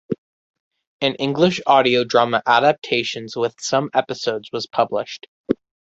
An 1.01 1.13
English 1.19 1.61
Audio 1.67 2.03
drama 2.03 2.41
adaptation 2.47 3.27
with 3.35 3.53
some 3.59 3.91
episodes 3.93 4.49
was 4.51 4.65
published. 4.65 5.27